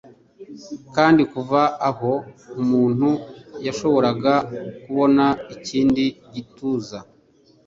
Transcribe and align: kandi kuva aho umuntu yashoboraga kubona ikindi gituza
kandi 0.95 1.21
kuva 1.33 1.61
aho 1.89 2.13
umuntu 2.61 3.09
yashoboraga 3.65 4.33
kubona 4.83 5.25
ikindi 5.55 6.03
gituza 6.33 6.97